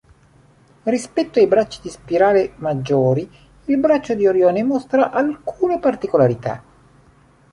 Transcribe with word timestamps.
Rispetto 0.83 1.37
ai 1.37 1.45
bracci 1.45 1.77
di 1.83 1.89
spirale 1.89 2.53
maggiori, 2.55 3.29
il 3.65 3.77
Braccio 3.77 4.15
di 4.15 4.25
Orione 4.25 4.63
mostra 4.63 5.11
alcune 5.11 5.77
particolarità. 5.79 6.63